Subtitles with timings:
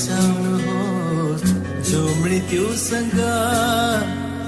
[0.00, 1.44] बचाउनुहोस्
[1.88, 3.16] जो मृत्युसँग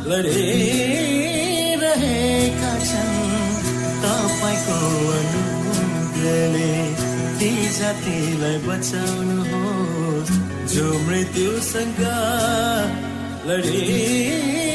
[0.09, 1.51] लडिरहेका
[2.89, 3.59] छन्
[4.05, 4.79] तपाईँको
[5.19, 6.73] अनुग्रहले
[7.37, 10.33] ती जातिलाई बचाउनुहोस्
[10.73, 12.01] जो मृत्युसँग
[13.49, 14.73] लडिरहेका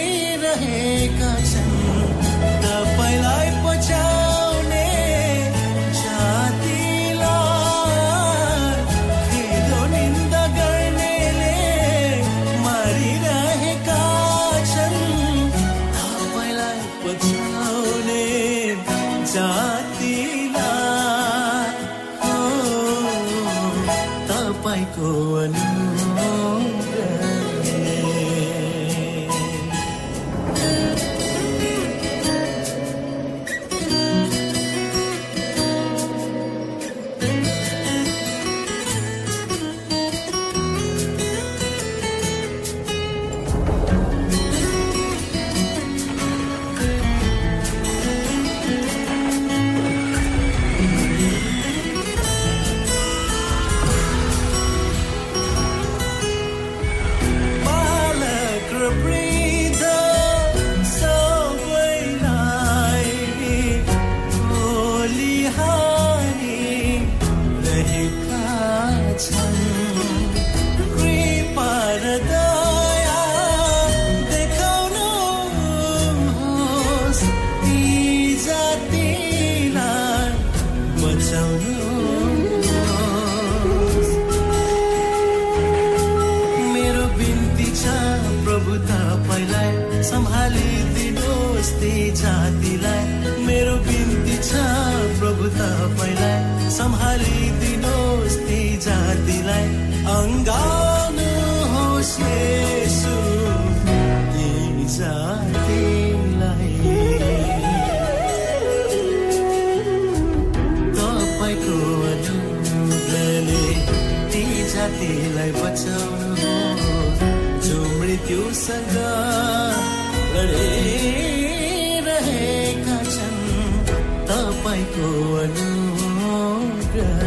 [124.28, 125.08] तपाईँको
[125.44, 127.22] अनुग्रह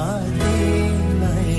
[0.00, 1.56] जातिलाई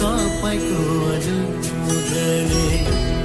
[0.00, 0.80] तपाईँको
[1.12, 2.66] अनुग्रहले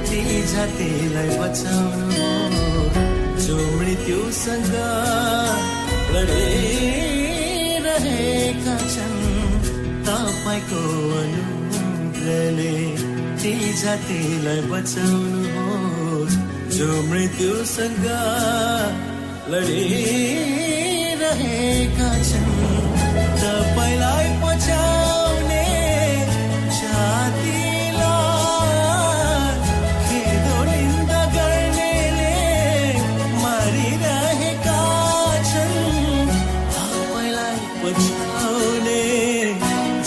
[0.08, 0.20] ती
[0.52, 2.30] जातिलाई बचाउनु
[3.44, 4.72] जो मृत्युसँग
[6.14, 7.56] लडिरहेका
[8.94, 9.20] छन्
[10.08, 10.82] तपाईँको
[11.20, 12.74] अनुग्रहले
[13.42, 16.36] ती जातिलाई बचाउनुहोस्
[16.78, 18.04] जो मृत्युसँग
[19.52, 20.77] लडिरहेका
[21.28, 22.52] मारिरहेका छन्।
[23.42, 25.64] तपाईँलाई पछाउने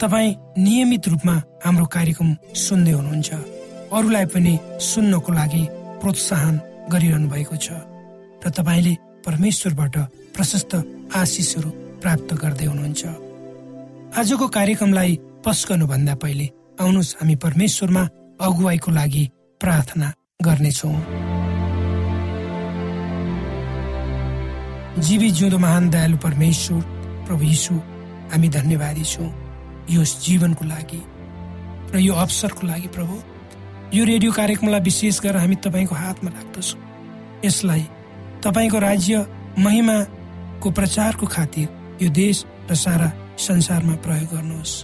[0.00, 3.30] तपाईँ नियमित रूपमा हाम्रो कार्यक्रम सुन्दै हुनुहुन्छ।
[3.92, 5.62] अरूलाई पनि सुन्नको लागि
[6.00, 6.54] प्रोत्साहन
[6.92, 7.68] गरिरहनु भएको छ
[8.40, 8.92] र तपाईँले
[9.26, 9.96] परमेश्वरबाट
[10.36, 10.72] प्रशस्त
[11.20, 11.70] आशिषहरू
[12.00, 13.02] प्राप्त गर्दै हुनुहुन्छ।
[14.16, 15.12] आजको कार्यक्रमलाई
[15.44, 16.46] पस गर्नुभन्दा पहिले
[16.80, 18.02] आउनुहोस् हामी परमेश्वरमा
[18.40, 19.24] अगुवाईको लागि
[19.60, 20.08] प्रार्थना
[20.46, 20.96] गर्नेछौँ।
[25.04, 26.80] जीवी जिउँदो महान दयालु परमेश्वर
[27.28, 27.74] प्रभु यीशु
[28.32, 29.30] हामी धन्यवादी छौँ।
[29.90, 31.02] यो जीवनको लागि
[31.92, 33.14] र यो अवसरको लागि प्रभु
[33.96, 36.80] यो रेडियो कार्यक्रमलाई विशेष गरेर हामी तपाईँको हातमा राख्दछौँ।
[37.44, 37.82] यसलाई
[38.44, 39.26] तपाईँको राज्य
[39.58, 41.68] महिमाको प्रचारको खातिर
[42.02, 44.74] यो देश र सारा संसारमा प्रयोग गर्नुहोस्।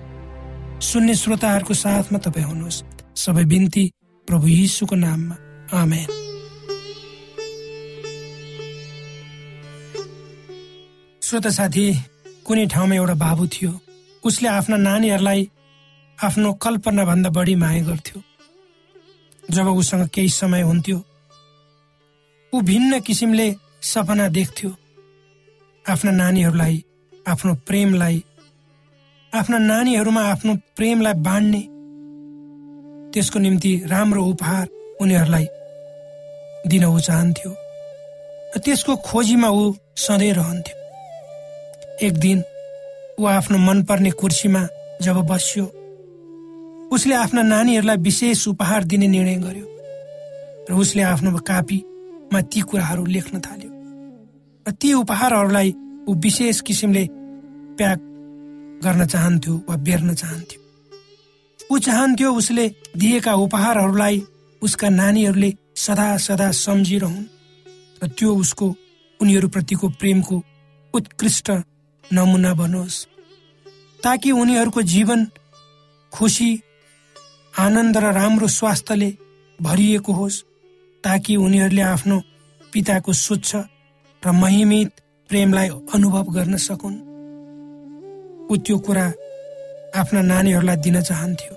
[0.83, 2.83] सुन्ने श्रोताहरूको साथमा तपाईँ हुनुहोस्।
[3.15, 3.85] सबै बिन्ती
[4.29, 5.37] प्रभु यीशुको नाममा।
[5.73, 6.09] आमेन।
[11.23, 11.87] श्रोता साथी
[12.47, 13.86] कुनै ठाउँमा एउटा बाबु थियो।
[14.27, 15.49] उसले आफ्ना नानीहरूलाई
[16.19, 18.23] आफ्नो कल्पनाभन्दा बढी माया गर्थ्यो।
[19.55, 20.99] जब उसँग केही समय हुन्थ्यो
[22.53, 23.49] ऊ भिन्न किसिमले
[23.83, 24.71] सपना देख्थ्यो।
[25.85, 26.83] आफ्ना नानीहरूलाई
[27.27, 28.23] आफ्नो प्रेमलाई
[29.33, 31.63] आफ्ना नानीहरूमा आफ्नो प्रेमलाई बाँड्ने
[33.15, 34.67] त्यसको निम्ति राम्रो उपहार
[35.01, 35.47] उनीहरूलाई
[36.67, 37.51] दिन ऊ चाहन्थ्यो
[38.57, 39.63] र त्यसको खोजीमा ऊ
[39.97, 40.77] सधैँ रहन्थ्यो।
[42.07, 42.43] एक दिन
[43.19, 44.63] ऊ आफ्नो मनपर्ने कुर्सीमा
[45.03, 45.65] जब बस्यो
[46.93, 49.67] उसले आफ्ना नानीहरूलाई विशेष उपहार दिने निर्णय गर्यो
[50.71, 53.71] र उसले आफ्नो कापीमा ती कुराहरू लेख्न थाल्यो
[54.67, 55.75] र ती उपहारहरूलाई
[56.09, 57.05] ऊ विशेष किसिमले
[57.79, 58.01] प्याक
[58.85, 60.61] गर्न चाहन्थ्यो वा बेर्न चाहन्थ्यो।
[61.73, 64.23] ऊ चाहन्थ्यो उसले दिएका उपहारहरूलाई
[64.63, 65.51] उसका नानीहरूले
[65.85, 67.25] सदा सदा सम्झिरहन्
[68.03, 68.67] र त्यो उसको
[69.21, 70.43] उनीहरूप्रतिको प्रेमको
[70.95, 71.51] उत्कृष्ट
[72.13, 73.05] नमुना बनोस्
[74.05, 75.27] ताकि उनीहरूको जीवन
[76.13, 76.51] खुसी
[77.55, 79.11] आनन्द र राम्रो स्वास्थ्यले
[79.59, 80.43] भरिएको होस्
[81.05, 82.17] ताकि उनीहरूले आफ्नो
[82.73, 83.57] पिताको स्वच्छ
[84.23, 84.91] र महिमित
[85.29, 86.97] प्रेमलाई अनुभव गर्न सकुन्।
[88.51, 89.07] ऊ त्यो कुरा
[89.97, 91.55] आफ्ना नानीहरूलाई दिन चाहन्थ्यो।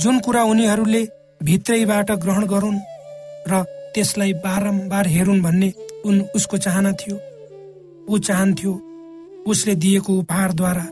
[0.00, 1.02] जुन कुरा उनीहरूले
[1.42, 2.80] भित्रैबाट ग्रहण गरून्
[3.50, 3.62] र
[3.94, 5.72] त्यसलाई बारम्बार हेरुन् भन्ने
[6.04, 7.16] उन उसको चाहना थियो
[8.08, 8.72] ऊ चाहन्थ्यो
[9.46, 10.86] उसले दिएको उपहारद्वारा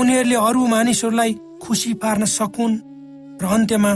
[0.00, 2.82] उनीहरूले अरू मानिसहरूलाई खुसी पार्न सकुन्
[3.42, 3.92] र अन्त्यमा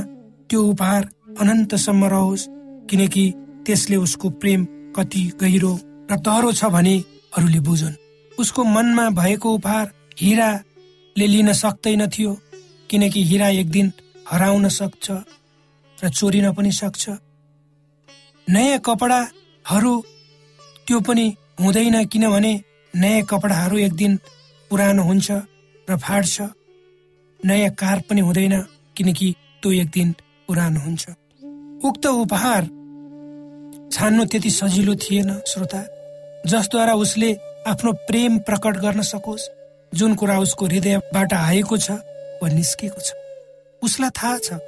[0.51, 1.03] त्यो उपहार
[1.41, 2.49] अनन्तसम्म रहोस्
[2.91, 3.25] किनकि
[3.67, 4.65] त्यसले उसको प्रेम
[4.97, 5.73] कति गहिरो
[6.11, 6.95] र तहरो छ भने
[7.37, 7.99] अरूले बुझुन्।
[8.39, 9.87] उसको मनमा भएको उपहार
[10.21, 12.33] हिराले लिन सक्दैन थियो
[12.91, 13.93] किनकि हिरा एक दिन
[14.31, 15.07] हराउन सक्छ
[15.99, 17.05] र चोरिन पनि सक्छ।
[18.49, 19.95] नयाँ कपडाहरू
[20.87, 21.27] त्यो पनि
[21.61, 22.53] हुँदैन किनभने
[22.95, 24.17] नयाँ कपडाहरू एक दिन
[24.71, 25.31] पुरानो हुन्छ
[25.89, 26.41] र फाट्छ।
[27.41, 28.55] नयाँ कार पनि हुँदैन
[28.97, 30.13] किनकि त्यो एक दिन
[30.49, 31.05] पुरानो हुन्छ।
[31.85, 32.65] उक्त उपहार
[33.93, 35.83] छान्नु त्यति सजिलो थिएन श्रोता।
[36.47, 37.33] जसद्वारा उसले
[37.67, 39.49] आफ्नो प्रेम प्रकट गर्न सकोस्
[39.93, 41.91] जुन कुरा उसको हृदयबाट आएको छ
[42.43, 43.13] वा निस्केको छ।
[43.83, 44.59] उसलाई थाहा छ।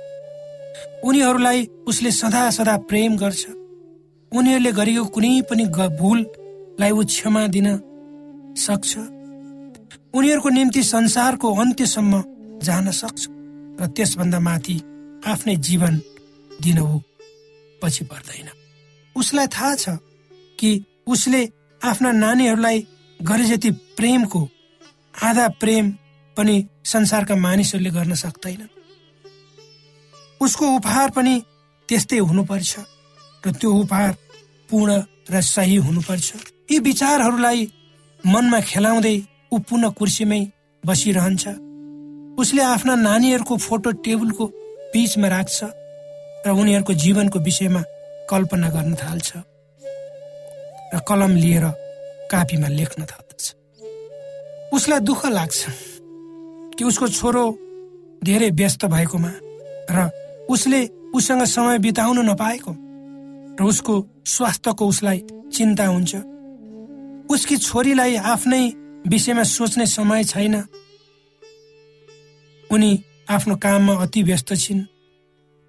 [1.04, 3.42] उनीहरूलाई उसले सदा सदा प्रेम गर्छ।
[4.32, 5.64] उनीहरूले गरेको कुनै पनि
[6.00, 7.68] भूललाई ऊ क्षमा दिन
[8.56, 8.98] सक्छ।
[10.14, 12.22] उनीहरूको निम्ति संसारको अन्त्यसम्म
[12.62, 13.26] जान सक्छ
[13.80, 14.76] र त्यसभन्दा माथि
[15.26, 15.94] आफ्नै जीवन
[16.62, 17.00] दिन ऊ
[17.82, 18.48] पछि पर्दैन।
[19.16, 19.88] उसलाई थाहा छ
[20.58, 20.70] कि
[21.06, 21.42] उसले
[21.80, 22.86] आफ्ना नानीहरूलाई
[23.20, 24.48] गरे जति प्रेमको
[25.22, 25.90] आधा प्रेम
[26.36, 28.68] पनि संसारका मानिसहरूले गर्न सक्दैन।
[30.40, 31.34] उसको उपहार पनि
[31.88, 32.78] त्यस्तै हुनुपर्छ
[33.44, 34.12] र त्यो उपहार
[34.70, 36.28] पूर्ण र सही हुनुपर्छ।
[36.70, 37.60] यी विचारहरूलाई
[38.26, 39.16] मनमा खेलाउँदै
[39.52, 40.42] ऊ पुनः कुर्सीमै
[40.84, 41.44] बसिरहन्छ।
[42.40, 44.44] उसले आफ्ना नानीहरूको फोटो टेबलको
[44.92, 45.58] बिचमा राख्छ
[46.46, 47.82] र उनीहरूको जीवनको विषयमा
[48.30, 49.30] कल्पना गर्न थाल्छ
[50.94, 51.64] र कलम लिएर
[52.30, 53.44] कापीमा लेख्न थाल्दछ
[54.72, 55.60] उसलाई दुःख लाग्छ
[56.78, 57.44] कि उसको छोरो
[58.24, 59.32] धेरै व्यस्त भएकोमा
[59.90, 59.98] र
[60.50, 60.80] उसले
[61.14, 62.72] उसँग समय बिताउन नपाएको
[63.60, 63.94] र उसको
[64.26, 65.18] स्वास्थ्यको उसलाई
[65.52, 66.12] चिन्ता हुन्छ।
[67.30, 68.62] उसकी छोरीलाई आफ्नै
[69.06, 70.54] विषयमा सोच्ने समय छैन।
[72.70, 72.90] उनी
[73.30, 74.84] आफ्नो काममा अति व्यस्त छिन्।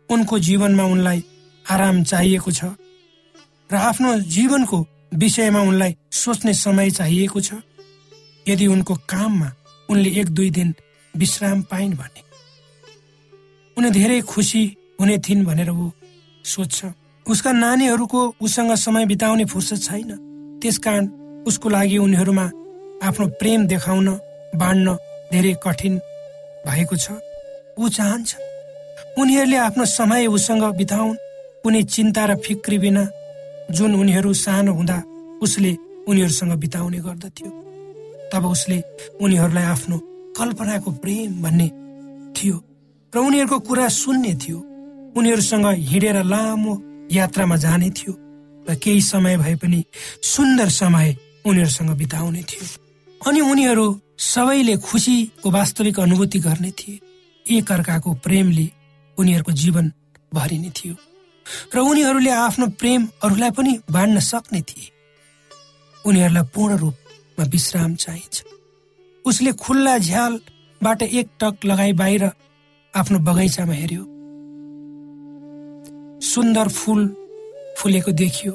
[0.10, 1.24] उनको जीवनमा उनलाई
[1.66, 2.64] आराम चाहिएको छ
[3.72, 4.78] र आफ्नो जीवनको
[5.16, 7.54] विषयमा उनलाई सोच्ने समय चाहिएको छ।
[8.48, 9.50] यदि उनको काममा
[9.90, 10.74] उनले एक दुई दिन
[11.16, 12.22] विश्राम पाइन् भने।
[13.78, 14.64] उनी धेरै खुसी
[15.00, 15.92] हुने थिइन् भनेर ऊ
[16.46, 16.86] सोध्छ
[17.26, 20.10] उसका नानीहरूको उसँग समय बिताउने फुर्सद छैन।
[20.62, 21.06] त्यसकारण
[21.48, 22.46] उसको लागि उनीहरूमा
[23.04, 24.08] आफ्नो प्रेम देखाउन
[24.56, 24.88] बाँड्न
[25.32, 25.94] धेरै कठिन
[26.66, 27.18] भएको छ।
[27.80, 28.30] ऊ चाहन्छ
[29.20, 31.18] उनीहरूले आफ्नो समय उसँग बिताउन्।
[31.64, 33.04] कुनै चिन्ता र फिक्री बिना
[33.72, 34.98] जुन उनीहरू सानो हुँदा
[35.42, 35.72] उसले
[36.08, 37.50] उनीहरूसँग बिताउने गर्दथ्यो।
[38.32, 38.78] तब उसले
[39.22, 39.98] उनीहरूलाई आफ्नो
[40.38, 41.68] कल्पनाको प्रेम भन्ने
[42.36, 42.58] थियो
[43.14, 44.60] र उनीहरूको कुरा सुन्ने थियो।
[45.18, 46.74] उनीहरूसँग हिँडेर लामो
[47.12, 48.14] यात्रामा जाने थियो
[48.66, 49.84] र केही समय भए पनि
[50.24, 52.68] सुन्दर समय उनीहरूसँग बिताउने थियो।
[53.22, 53.86] अनि उनीहरू
[54.18, 57.00] सबैले खुसीको वास्तविक अनुभूति गर्ने थिए।
[57.46, 58.68] एक अर्काको प्रेमले
[59.18, 59.92] उनीहरूको जीवन
[60.34, 60.96] भरिने थियो
[61.76, 64.90] र उनीहरूले आफ्नो प्रेम अरूलाई पनि बाँड्न सक्ने थिए।
[66.06, 68.44] उनीहरूलाई पूर्ण रूपमा विश्राम चाहिन्छ।
[69.26, 72.24] उसले खुल्ला झ्यालबाट एक टक लगाई बाहिर
[72.94, 74.04] आफ्नो बगैँचामा हेऱ्यो।
[76.22, 77.08] सुन्दर फुल
[77.78, 78.54] फुलेको देखियो।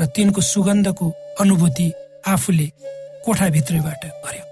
[0.00, 1.06] र तिनको सुगन्धको
[1.40, 1.88] अनुभूति
[2.28, 2.66] आफूले
[3.24, 4.44] कोठाभित्रबाट गर्यो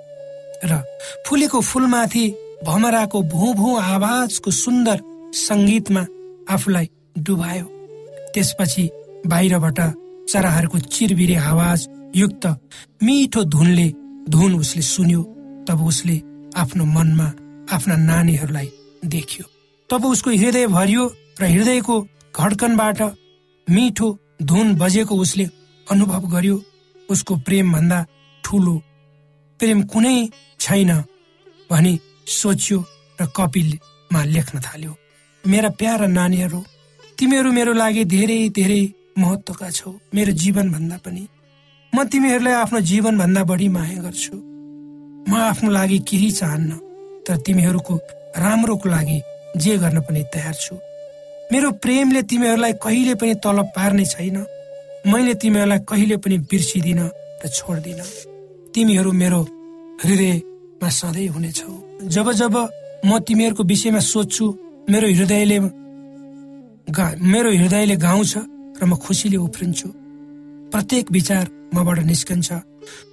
[0.64, 0.82] र
[1.26, 2.25] फुलेको फुलमाथि
[2.64, 4.99] भमराको भू भू आवाजको सुन्दर
[5.37, 6.02] सङ्गीतमा
[6.54, 7.66] आफूलाई डुबायो।
[8.34, 8.84] त्यसपछि
[9.26, 9.80] बाहिरबाट
[10.30, 12.46] चराहरूको चिरबिरे आवाज युक्त
[13.02, 13.88] मिठो धुनले
[14.30, 15.22] धुन उसले सुन्यो
[15.68, 16.16] तब उसले
[16.56, 17.28] आफ्नो मनमा
[17.75, 18.68] आफ्ना नानीहरूलाई
[19.14, 19.44] देख्यो।
[19.90, 21.04] तब उसको हृदय भरियो
[21.40, 21.96] र हृदयको
[22.38, 23.00] घडकनबाट
[23.66, 24.08] मिठो
[24.42, 25.44] धुन बजेको उसले
[25.87, 26.56] अनुभव गर्यो
[27.11, 27.99] उसको प्रेम भन्दा
[28.44, 28.76] ठुलो
[29.61, 30.16] प्रेम कुनै
[30.61, 30.92] छैन
[31.70, 31.92] भनी
[32.40, 32.78] सोच्यो
[33.18, 34.92] र कपिलमा लेख्न थाल्यो
[35.44, 36.61] मेरा प्यारा नानीहरू
[37.18, 38.82] तिमीहरू मेरो लागि धेरै धेरै
[39.18, 41.22] महत्वका छौ। मेरो जीवन भन्दा पनि।
[41.92, 44.37] म तिमीहरूलाई आफ्नो जीवन भन्दा बढी माया गर्छु।
[45.28, 46.70] म आफ्नो लागि केही चाहन्न
[47.26, 47.94] तर तिमीहरूको
[48.44, 49.18] राम्रोको लागि
[49.62, 50.75] जे गर्न पनि तयार छु।
[51.52, 54.37] मेरो प्रेमले तिमीहरूलाई कहिले पनि तलब पार्ने छैन।
[55.12, 57.00] मैले तिमीहरूलाई कहिले पनि बिर्सिदिन
[57.44, 58.00] र छोड्दिन।
[58.73, 59.40] तिमीहरू मेरो
[60.00, 61.73] हृदयमा सधैँ हुनेछौ।
[62.09, 62.54] जब जब
[63.04, 64.44] म तिमीहरूको विषयमा सोध्छु
[64.88, 65.59] मेरो हृदयले
[67.32, 68.32] मेरो हृदयले गाउँछ
[68.80, 69.88] र म खुसीले उफ्रिन्छु।
[70.73, 71.44] प्रत्येक विचार
[71.75, 72.49] मबाट निस्कन्छ।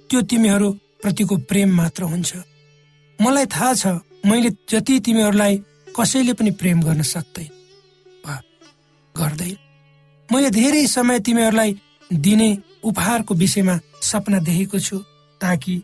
[0.08, 0.68] त्यो तिमीहरू
[1.02, 2.30] प्रतिको प्रेम मात्र हुन्छ।
[3.18, 3.84] मलाई थाहा छ
[4.24, 5.54] मैले जति तिमीहरूलाई
[5.92, 7.59] कसैले पनि प्रेम गर्न सक्दैन
[9.14, 9.56] गर्दैन
[10.28, 11.76] मैले धेरै समय तिमीहरूलाई
[12.10, 12.50] दिने
[12.84, 14.98] उपहारको विषयमा सपना देखेको छु
[15.40, 15.74] ताकि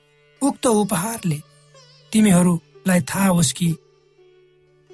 [0.42, 1.38] उक्त उपहारले
[2.12, 3.68] तिमीहरूलाई थाहा होस् कि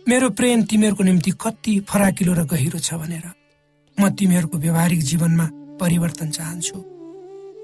[0.09, 3.27] मेरो प्रेम तिमीहरूको निम्ति कति फराकिलो र गहिरो छ भनेर
[3.99, 5.47] म तिमीहरूको व्यवहारिक जीवनमा
[5.81, 6.79] परिवर्तन चाहन्छु।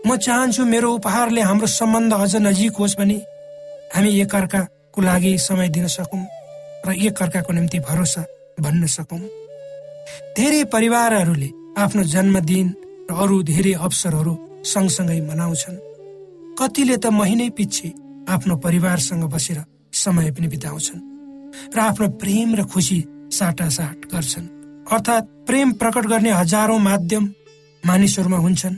[0.06, 3.18] म चाहन्छु मेरो उपहारले हाम्रो सम्बन्ध अझ नजिक होस् भने
[3.94, 6.24] हामी एकअर्काको लागि समय दिन सकौँ
[6.86, 8.24] र एकअर्काको निम्ति भरोसा
[8.60, 9.20] भन्न सकौँ।
[10.36, 11.50] धेरै परिवारहरूले
[11.82, 12.66] आफ्नो जन्मदिन
[13.10, 14.34] र अरू धेरै अवसरहरू
[14.64, 15.76] सँगसँगै मनाउँछन्।
[16.58, 17.88] कतिले त महिनै पछि
[18.28, 19.58] आफ्नो परिवारसँग बसेर
[19.92, 21.04] समय पनि बिताउँछन्
[21.74, 22.98] र आफ्नो प्रेम र खुसी
[23.32, 24.46] साटासाट गर्छन्।
[24.92, 27.24] अर्थात् प्रेम प्रकट गर्ने हजारौं माध्यम
[27.82, 28.76] मानिसहरूमा हुन्छन्।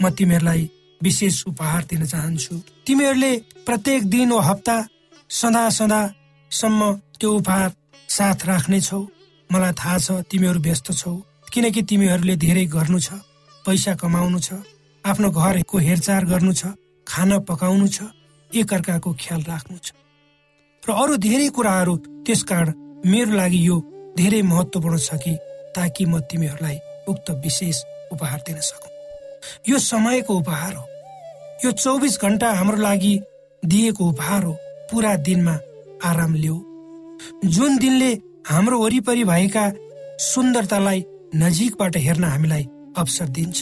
[0.00, 0.62] म तिमीहरूलाई
[1.00, 2.54] विशेष उपहार दिन चाहन्छु।
[2.86, 3.32] तिमीहरूले
[3.66, 4.76] प्रत्येक दिन वा हप्ता
[5.30, 6.80] सदा सदासम्म
[7.18, 7.70] त्यो उपहार
[8.08, 9.00] साथ राख्नेछौ।
[9.52, 11.14] मलाई थाहा छ तिमीहरू व्यस्त छौ
[11.52, 13.08] किनकि तिमीहरूले धेरै गर्नु छ
[13.64, 14.60] पैसा कमाउनु छ
[15.04, 16.72] आफ्नो घरको हेरचाह गर्नु छ
[17.06, 17.98] खाना पकाउनु छ
[18.50, 19.88] एकअर्काको ख्याल राख्नु छ।
[20.82, 21.94] र अरू धेरै कुराहरू
[22.26, 22.72] त्यसकारण
[23.12, 23.76] मेरो लागि यो
[24.18, 25.34] धेरै महत्वपूर्ण छ कि
[25.76, 26.78] ताकि म तिमीहरूलाई
[27.08, 27.76] उक्त विशेष
[28.12, 28.88] उपहार दिन सकु।
[29.70, 30.84] यो समयको उपहार हो।
[31.64, 33.14] यो चौबिस घन्टा हाम्रो लागि
[33.62, 34.52] दिएको उपहार हो।
[34.90, 35.54] पुरा दिनमा
[36.04, 36.58] आराम लिऊ
[37.44, 38.10] जुन दिनले
[38.48, 39.62] हाम्रो वरिपरि भएका
[40.24, 41.00] सुन्दरतालाई
[41.36, 42.64] नजिकबाट हेर्न हामीलाई
[42.96, 43.58] अवसर दिन्छ।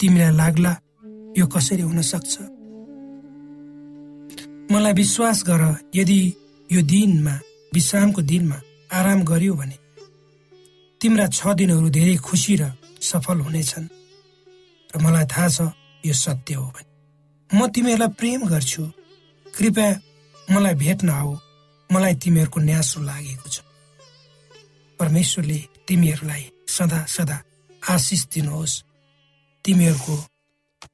[0.00, 0.72] तिमीलाई लाग्ला
[1.38, 2.34] यो कसरी हुन सक्छ?
[4.72, 5.62] मलाई विश्वास गर
[5.94, 6.20] यदि
[6.68, 7.34] यो दिनमा
[7.74, 9.76] विश्रामको दिनमा आराम गरियो भने
[11.00, 13.86] तिम्रा छ दिनहरू धेरै खुसी र सफल हुनेछन्।
[14.90, 15.58] र मलाई थाहा छ
[16.08, 16.88] यो सत्य हो भने।
[17.50, 18.82] म तिमीहरूलाई प्रेम गर्छु।
[19.46, 19.88] कृपया
[20.48, 21.32] मलाई भेट्न आऊ।
[21.90, 23.60] मलाई तिमीहरूको न्यासो लागेको छ।
[24.98, 27.38] परमेश्वरले तिमीहरूलाई सदा सदा
[27.82, 28.82] आशिष दिनुहोस्।
[29.64, 30.16] तिमीहरूको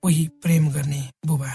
[0.04, 1.52] उही प्रेम गर्ने बुबा।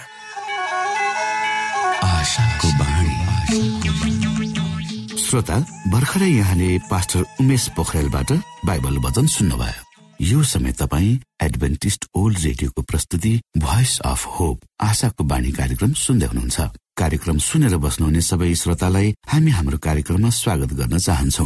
[5.28, 5.58] श्रोता
[5.92, 8.32] भर्खरै यहाँले पास्टर उमेश पोखरेलबाट
[8.66, 9.84] बाइबल वचन सुन्नुभयो।
[10.22, 16.58] यो समय तपाईँ एडभेन्टिस्ट ओल्ड रेडियोको प्रस्तुति भोइस अफ होप आशाको बाणी कार्यक्रम सुन्दै हुनुहुन्छ।
[16.98, 21.46] कार्यक्रम सुनेर बस्नुहुने सबै श्रोतालाई हामी हाम्रो कार्यक्रममा स्वागत गर्न चाहन्छौ।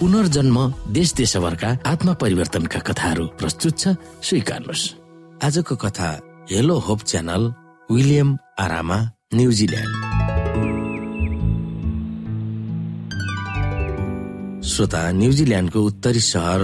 [0.00, 0.58] पुनर्जन्म
[0.94, 3.84] देश देशभरका आत्मा परिवर्तनका कथाहरू प्रस्तुत छ
[4.22, 4.82] स्वीकार्नुहोस्।
[5.42, 6.08] आजको कथा
[6.50, 7.42] हेलो होप च्यानल
[7.90, 8.28] विलियम
[8.60, 8.98] आरामा
[9.34, 9.92] न्युजिल्यान्ड
[14.70, 16.62] श्रोता न्युजिल्यान्डको उत्तरी सहर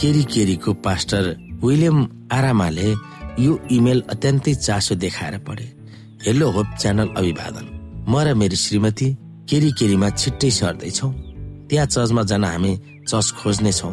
[0.00, 1.24] केरी केरीको पास्टर
[1.64, 1.98] विलियम
[2.32, 2.88] आरामाले
[3.44, 5.66] यो इमेल अत्यन्तै चासो देखाएर पढे।
[6.26, 7.66] हेलो होप च्यानल अभिवादन।
[8.08, 9.08] म र मेरी श्रीमती
[9.50, 11.08] केरी केरीमा छिट्टै सर्दैछौ
[11.68, 12.72] त्यहाँ चर्चमा जान हामी
[13.08, 13.92] चर्च खोज्ने छौँ।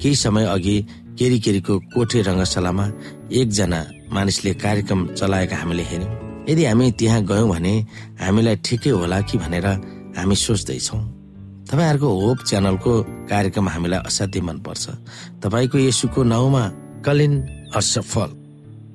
[0.00, 0.76] केही समय अघि
[1.18, 2.86] केरी केरीको कोठे रङ्गशालामा
[3.30, 3.80] एकजना
[4.14, 6.12] मानिसले कार्यक्रम चलाएको हामीले हेऱ्यौँ।
[6.48, 7.74] यदि हामी त्यहाँ गयौँ भने
[8.20, 9.66] हामीलाई ठिकै होला कि भनेर
[10.16, 11.02] हामी सोच्दैछौँ।
[11.70, 12.92] तपाईँहरूको होप च्यानलको
[13.30, 14.84] कार्यक्रम हामीलाई असाध्यै मनपर्छ।
[15.42, 16.64] तपाईँको यसुको नाउँमा
[17.06, 17.32] कलिन
[17.78, 18.39] असफल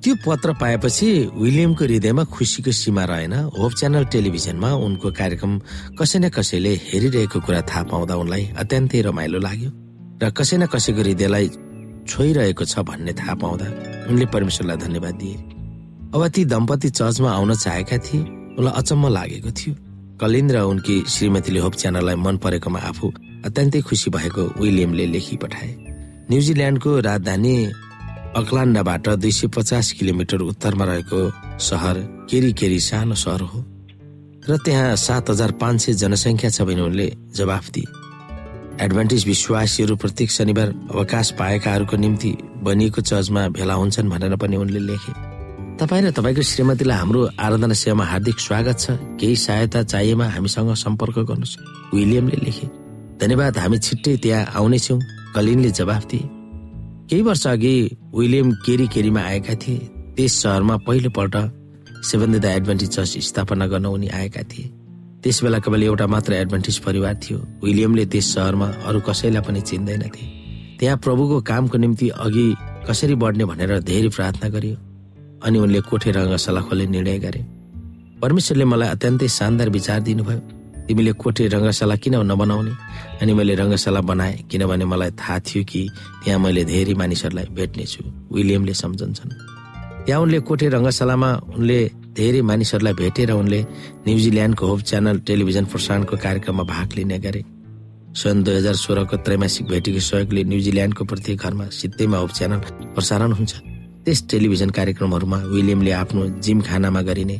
[0.06, 5.52] त्यो पत्र पाएपछि विलियमको हृदयमा खुसीको सीमा रहेन। होप च्यानल टेलिभिजनमा उनको कार्यक्रम
[5.98, 9.70] कसै न कसैले हेरिरहेको कुरा थाहा पाउँदा उनलाई अत्यन्तै रमाइलो लाग्यो
[10.22, 11.46] र कसै न कसैको हृदयलाई
[12.06, 13.66] छोइरहेको छ भन्ने थाहा पाउँदा
[14.06, 15.36] उनले परमेश्वरलाई धन्यवाद दिए।
[16.14, 18.22] अब ती दम्पति चर्चमा आउन चाहेका थिए
[18.58, 19.74] उनलाई अचम्म लागेको थियो।
[20.22, 23.06] कलिन र उनकी श्रीमतीले होप च्यानललाई मन परेकोमा आफू
[23.42, 25.70] अत्यन्तै खुसी भएको विलियमले लेखी पठाए।
[26.30, 27.56] न्युजिल्यान्डको राजधानी
[28.36, 31.18] अक्लान्डाबाट दुई सय पचास किलोमिटर उत्तरमा रहेको
[31.58, 31.96] सहर
[32.30, 33.60] केरी केरी सानो सहर हो
[34.48, 37.88] र त्यहाँ सात हजार पाँच सय जनसङ्ख्या छ भने उनले जवाफ दिए।
[38.84, 45.12] एडभान्टेज विश्वासीहरू प्रत्येक शनिबार अवकाश पाएकाहरूको निम्ति बनिएको चर्चमा भेला हुन्छन् भनेर पनि उनले लेखे।
[45.80, 51.18] तपाईँ र तपाईँको श्रीमतीलाई हाम्रो आराधना सेवामा हार्दिक स्वागत छ। केही सहायता चाहिएमा हामीसँग सम्पर्क
[51.24, 51.56] गर्नुहोस्।
[51.96, 52.66] विलियमले लेखे
[53.16, 55.00] धन्यवाद हामी छिट्टै त्यहाँ आउनेछौँ।
[55.34, 56.35] कलिनले जवाफ दिए।
[57.10, 57.76] केही वर्ष अघि
[58.14, 59.78] विलियम केरी केरीमा आएका थिए।
[60.16, 61.36] त्यस सहरमा पहिलोपल्ट
[62.02, 64.66] सेभेन द एडभान्टेज चर्च स्थापना गर्न उनी आएका थिए।
[65.22, 70.24] त्यस बेला केवल एउटा मात्र एडभान्टेज परिवार थियो। विलियमले त्यस सहरमा अरू कसैलाई पनि चिन्दैनथे
[70.78, 72.46] त्यहाँ प्रभुको कामको निम्ति अघि
[72.88, 74.76] कसरी बढ्ने भनेर धेरै प्रार्थना गरियो।
[75.46, 77.42] अनि उनले कोठे रङ्गशाला खोल्ने निर्णय गरे।
[78.22, 80.40] परमेश्वरले मलाई अत्यन्तै शानदार विचार दिनुभयो।
[80.86, 82.72] तिमीले कोठे रङ्गशाला किन नबनाउने?
[83.22, 85.80] अनि मैले रङ्गशाला बनाएँ किनभने मलाई थाहा थियो कि
[86.24, 88.00] त्यहाँ मैले धेरै मानिसहरूलाई भेट्नेछु
[88.34, 89.30] विलियमले सम्झन्छन्।
[90.06, 91.78] त्यहाँ उनले कोठे रङ्गशालामा उनले
[92.16, 93.60] धेरै मानिसहरूलाई भेटेर उनले
[94.06, 97.42] न्युजिल्यान्डको होप च्यानल टेलिभिजन प्रसारणको कार्यक्रममा भाग लिने गरे।
[98.16, 102.58] सन् दुई हजार सोह्रको त्रैमासिक भेटीको सहयोगले न्युजिल्यान्डको प्रत्येक घरमा सित्तैमा होप च्यानल
[102.94, 103.52] प्रसारण हुन्छ।
[104.06, 107.36] त्यस टेलिभिजन कार्यक्रमहरूमा विलियमले आफ्नो जिम खानामा गरिने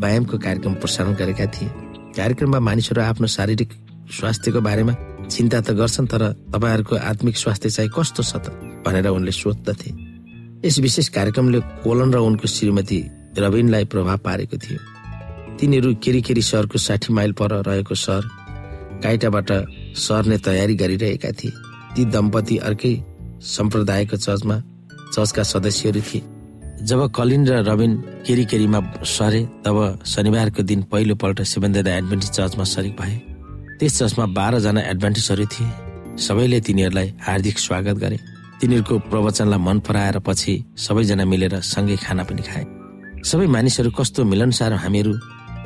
[0.00, 1.68] व्यायामको कार्यक्रम प्रसारण गरेका थिए।
[2.16, 3.70] कार्यक्रममा मानिसहरू आफ्नो शारीरिक
[4.18, 4.92] स्वास्थ्यको बारेमा
[5.28, 6.22] चिन्ता त गर्छन् तर
[6.54, 8.46] तपाईँहरूको आत्मिक स्वास्थ्य चाहिँ कस्तो छ त
[8.86, 9.90] भनेर उनले सोध्दथे
[10.64, 12.98] यस विशेष कार्यक्रमले कोलन र उनको श्रीमती
[13.38, 14.78] रविनलाई प्रभाव पारेको थियो।
[15.60, 18.24] तिनीहरू केरी केरी सहरको साठी माइल पर रहेको सहर
[19.02, 19.50] काइटाबाट
[19.96, 21.52] सर्ने तयारी गरिरहेका थिए।
[21.96, 22.94] ती दम्पति अर्कै
[23.46, 24.56] सम्प्रदायको चर्चमा
[25.14, 26.22] चर्चका सदस्यहरू थिए।
[26.76, 27.92] जब कलिन र रबिन
[28.26, 33.16] केरी केरीमा सरे तब शनिबारको दिन पहिलोपल्ट सेभेन द एडभेन्टिस चर्चमा सरिक भए।
[33.80, 35.70] त्यस चर्चमा बाह्रजना एडभान्टेजहरू थिए।
[36.20, 38.18] सबैले तिनीहरूलाई हार्दिक स्वागत गरे।
[38.60, 42.64] तिनीहरूको प्रवचनलाई मन पराएर पछि सबैजना मिलेर सँगै खाना पनि खाए।
[43.24, 45.12] सबै मानिसहरू कस्तो मिलनसार हामीहरू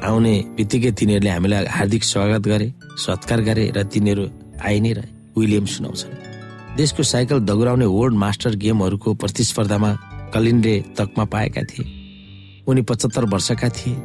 [0.06, 4.24] आउने बित्तिकै तिनीहरूले हामीलाई हार्दिक स्वागत गरे सत्कार गरे र तिनीहरू
[4.62, 6.12] आइ नै रहे विलियम सुनाउँछन्।
[6.78, 9.90] देशको साइकल दगुराउने वर्ल्ड मास्टर गेमहरूको प्रतिस्पर्धामा
[10.34, 11.84] कलिनले तकमा पाएका थिए।
[12.68, 13.96] उनी पचहत्तर वर्षका थिए।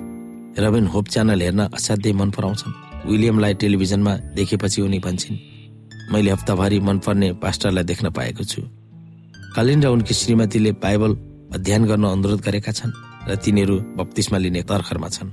[0.63, 2.73] रबिन होप च्यानल हेर्न असाध्यै मन पराउँछन्।
[3.09, 5.37] विलियमलाई टेलिभिजनमा देखेपछि उनी भन्छन्
[6.11, 8.61] मैले हप्ताभरि मनपर्ने पास्टरलाई देख्न पाएको छु।
[9.55, 11.11] कलिन र उनकी श्रीमतीले बाइबल
[11.55, 12.93] अध्ययन गर्न अनुरोध गरेका छन्
[13.29, 15.29] र तिनीहरू बत्तिसमा लिने तर्खरमा छन्।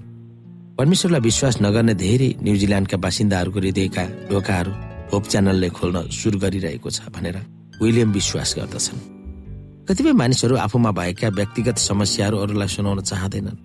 [0.79, 4.73] परमेश्वरलाई विश्वास नगर्ने धेरै न्युजिल्यान्डका बासिन्दाहरूको हृदयका ढोकाहरू
[5.13, 7.37] होप च्यानलले खोल्न सुरु गरिरहेको छ भनेर
[7.83, 9.12] विलियम विश्वास गर्दछन्।
[9.93, 13.57] कतिपय मानिसहरू आफूमा भएका व्यक्तिगत समस्याहरू अरूलाई सुनाउन चाहँदैनन्।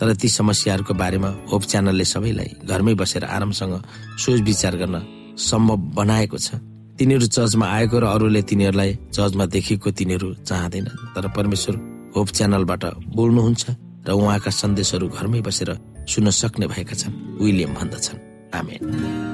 [0.00, 3.74] तर ती समस्याहरूको बारेमा होप च्यानलले सबैलाई घरमै बसेर आरामसँग
[4.16, 4.96] सोच विचार गर्न
[5.36, 6.56] सम्भव बनाएको छ।
[6.96, 11.74] तिनीहरू चर्चमा आएको र अरूले तिनीहरूलाई चर्चमा देखेको तिनीहरू चाहँदैनन्। तर परमेश्वर
[12.16, 13.64] होप च्यानलबाट बोल्नुहुन्छ
[14.08, 15.70] र उहाँका सन्देशहरू घरमै बसेर
[16.08, 17.12] सुन्न सक्ने भएका छन्।
[17.44, 18.18] विलियम भन्दछन्।
[18.56, 19.33] आमेन।